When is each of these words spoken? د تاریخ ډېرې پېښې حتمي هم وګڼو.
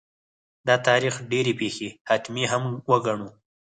د 0.67 0.69
تاریخ 0.87 1.15
ډېرې 1.31 1.53
پېښې 1.61 1.89
حتمي 2.09 2.45
هم 2.51 2.63
وګڼو. 2.91 3.29